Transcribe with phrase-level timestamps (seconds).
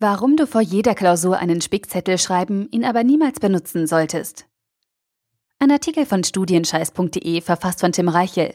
[0.00, 4.46] Warum du vor jeder Klausur einen Spickzettel schreiben, ihn aber niemals benutzen solltest.
[5.58, 8.54] Ein Artikel von studienscheiß.de verfasst von Tim Reichel.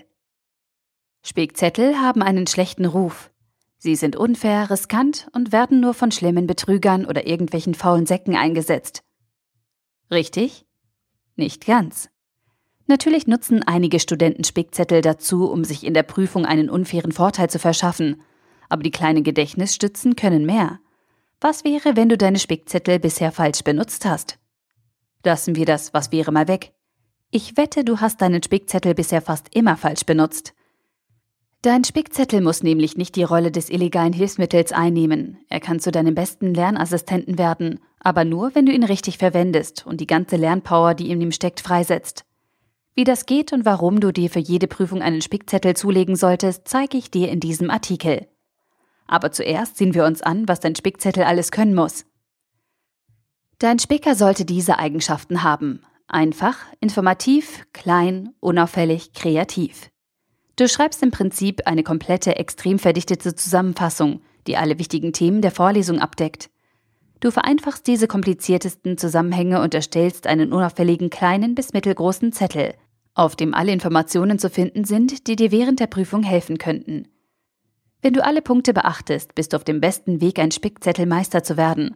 [1.21, 3.29] Spickzettel haben einen schlechten Ruf.
[3.77, 9.03] Sie sind unfair, riskant und werden nur von schlimmen Betrügern oder irgendwelchen faulen Säcken eingesetzt.
[10.09, 10.65] Richtig?
[11.35, 12.09] Nicht ganz.
[12.87, 17.59] Natürlich nutzen einige Studenten Spickzettel dazu, um sich in der Prüfung einen unfairen Vorteil zu
[17.59, 18.21] verschaffen,
[18.69, 20.79] aber die kleinen Gedächtnisstützen können mehr.
[21.45, 24.39] Was wäre, wenn du deine Spickzettel bisher falsch benutzt hast?
[25.25, 26.71] Lassen wir das Was wäre mal weg.
[27.31, 30.53] Ich wette, du hast deinen Spickzettel bisher fast immer falsch benutzt.
[31.61, 35.37] Dein Spickzettel muss nämlich nicht die Rolle des illegalen Hilfsmittels einnehmen.
[35.49, 39.99] Er kann zu deinem besten Lernassistenten werden, aber nur, wenn du ihn richtig verwendest und
[39.99, 42.23] die ganze Lernpower, die in ihm steckt, freisetzt.
[42.95, 46.97] Wie das geht und warum du dir für jede Prüfung einen Spickzettel zulegen solltest, zeige
[46.97, 48.27] ich dir in diesem Artikel.
[49.13, 52.03] Aber zuerst sehen wir uns an, was dein Spickzettel alles können muss.
[53.59, 55.83] Dein Spicker sollte diese Eigenschaften haben.
[56.07, 59.91] Einfach, informativ, klein, unauffällig, kreativ.
[60.55, 65.99] Du schreibst im Prinzip eine komplette, extrem verdichtete Zusammenfassung, die alle wichtigen Themen der Vorlesung
[65.99, 66.49] abdeckt.
[67.19, 72.73] Du vereinfachst diese kompliziertesten Zusammenhänge und erstellst einen unauffälligen kleinen bis mittelgroßen Zettel,
[73.13, 77.12] auf dem alle Informationen zu finden sind, die dir während der Prüfung helfen könnten.
[78.03, 81.95] Wenn du alle Punkte beachtest, bist du auf dem besten Weg, ein Spickzettelmeister zu werden.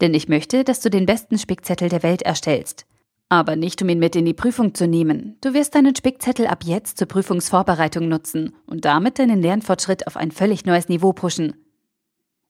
[0.00, 2.86] Denn ich möchte, dass du den besten Spickzettel der Welt erstellst.
[3.28, 5.36] Aber nicht, um ihn mit in die Prüfung zu nehmen.
[5.40, 10.30] Du wirst deinen Spickzettel ab jetzt zur Prüfungsvorbereitung nutzen und damit deinen Lernfortschritt auf ein
[10.30, 11.56] völlig neues Niveau pushen.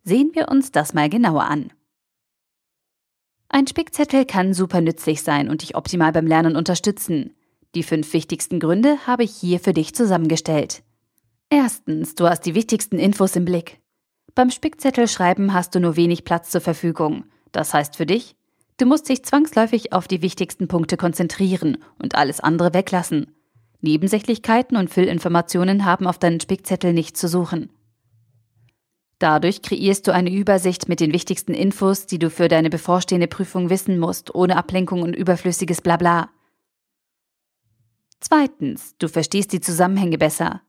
[0.02, 1.72] Sehen wir uns das mal genauer an.
[3.48, 7.34] Ein Spickzettel kann super nützlich sein und dich optimal beim Lernen unterstützen.
[7.74, 10.82] Die fünf wichtigsten Gründe habe ich hier für dich zusammengestellt.
[11.48, 13.80] Erstens, du hast die wichtigsten Infos im Blick.
[14.34, 17.24] Beim Spickzettelschreiben hast du nur wenig Platz zur Verfügung.
[17.52, 18.36] Das heißt für dich,
[18.78, 23.34] du musst dich zwangsläufig auf die wichtigsten Punkte konzentrieren und alles andere weglassen.
[23.80, 27.70] Nebensächlichkeiten und Füllinformationen haben auf deinen Spickzettel nichts zu suchen.
[29.18, 33.70] Dadurch kreierst du eine Übersicht mit den wichtigsten Infos, die du für deine bevorstehende Prüfung
[33.70, 36.28] wissen musst, ohne Ablenkung und überflüssiges Blabla.
[38.20, 40.60] Zweitens, du verstehst die Zusammenhänge besser.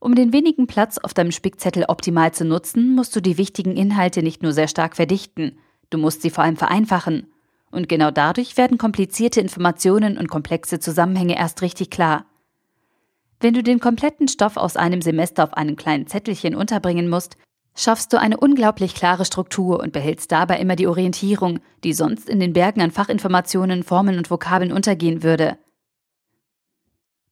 [0.00, 4.22] Um den wenigen Platz auf deinem Spickzettel optimal zu nutzen, musst du die wichtigen Inhalte
[4.22, 5.58] nicht nur sehr stark verdichten,
[5.90, 7.32] du musst sie vor allem vereinfachen.
[7.70, 12.24] Und genau dadurch werden komplizierte Informationen und komplexe Zusammenhänge erst richtig klar.
[13.40, 17.36] Wenn du den kompletten Stoff aus einem Semester auf einem kleinen Zettelchen unterbringen musst,
[17.76, 22.40] schaffst du eine unglaublich klare Struktur und behältst dabei immer die Orientierung, die sonst in
[22.40, 25.58] den Bergen an Fachinformationen, Formeln und Vokabeln untergehen würde.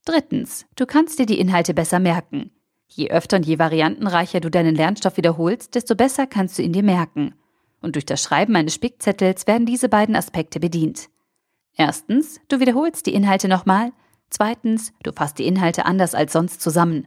[0.05, 2.53] Drittens, du kannst dir die Inhalte besser merken.
[2.89, 6.83] Je öfter und je variantenreicher du deinen Lernstoff wiederholst, desto besser kannst du ihn dir
[6.83, 7.35] merken.
[7.81, 11.09] Und durch das Schreiben eines Spickzettels werden diese beiden Aspekte bedient.
[11.77, 13.93] Erstens, du wiederholst die Inhalte nochmal.
[14.31, 17.07] Zweitens, du fasst die Inhalte anders als sonst zusammen.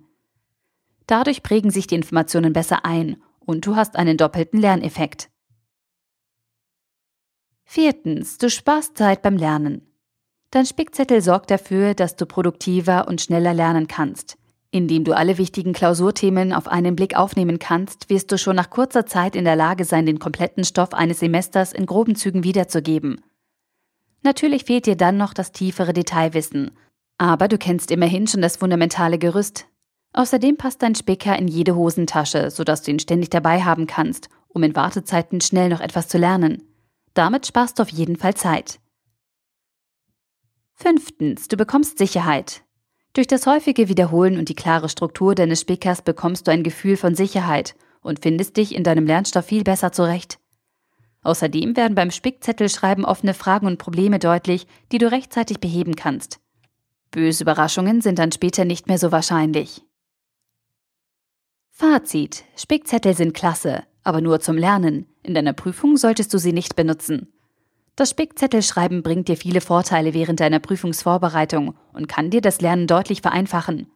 [1.07, 5.29] Dadurch prägen sich die Informationen besser ein und du hast einen doppelten Lerneffekt.
[7.63, 9.87] Viertens, du sparst Zeit beim Lernen.
[10.51, 14.38] Dein Spickzettel sorgt dafür, dass du produktiver und schneller lernen kannst.
[14.71, 19.05] Indem du alle wichtigen Klausurthemen auf einen Blick aufnehmen kannst, wirst du schon nach kurzer
[19.07, 23.21] Zeit in der Lage sein, den kompletten Stoff eines Semesters in groben Zügen wiederzugeben.
[24.21, 26.71] Natürlich fehlt dir dann noch das tiefere Detailwissen,
[27.17, 29.65] aber du kennst immerhin schon das fundamentale Gerüst.
[30.13, 34.61] Außerdem passt dein Spicker in jede Hosentasche, sodass du ihn ständig dabei haben kannst, um
[34.63, 36.63] in Wartezeiten schnell noch etwas zu lernen.
[37.13, 38.79] Damit sparst du auf jeden Fall Zeit.
[40.75, 42.63] Fünftens, du bekommst Sicherheit.
[43.13, 47.15] Durch das häufige Wiederholen und die klare Struktur deines Spickers bekommst du ein Gefühl von
[47.15, 50.39] Sicherheit und findest dich in deinem Lernstoff viel besser zurecht.
[51.21, 56.39] Außerdem werden beim Spickzettelschreiben offene Fragen und Probleme deutlich, die du rechtzeitig beheben kannst.
[57.11, 59.81] Böse Überraschungen sind dann später nicht mehr so wahrscheinlich.
[61.71, 62.45] Fazit.
[62.55, 65.07] Spickzettel sind klasse, aber nur zum Lernen.
[65.23, 67.33] In deiner Prüfung solltest du sie nicht benutzen.
[67.99, 73.21] Das Spickzettelschreiben bringt dir viele Vorteile während deiner Prüfungsvorbereitung und kann dir das Lernen deutlich
[73.21, 73.87] vereinfachen.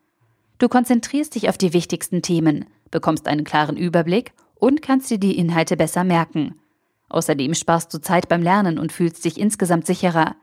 [0.57, 5.37] Du konzentrierst dich auf die wichtigsten Themen, bekommst einen klaren Überblick und kannst dir die
[5.37, 6.59] Inhalte besser merken.
[7.07, 10.35] Außerdem sparst du Zeit beim Lernen und fühlst dich insgesamt sicherer.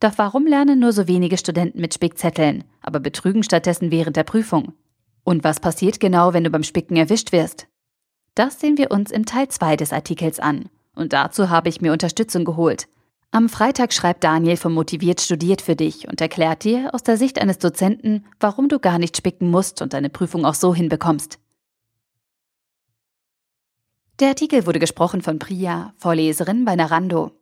[0.00, 4.72] Doch warum lernen nur so wenige Studenten mit Spickzetteln, aber betrügen stattdessen während der Prüfung?
[5.22, 7.68] Und was passiert genau, wenn du beim Spicken erwischt wirst?
[8.34, 10.68] Das sehen wir uns im Teil 2 des Artikels an.
[10.94, 12.88] Und dazu habe ich mir Unterstützung geholt.
[13.30, 17.40] Am Freitag schreibt Daniel von Motiviert studiert für dich und erklärt dir aus der Sicht
[17.40, 21.40] eines Dozenten, warum du gar nicht spicken musst und deine Prüfung auch so hinbekommst.
[24.20, 27.32] Der Artikel wurde gesprochen von Priya, Vorleserin bei Narando.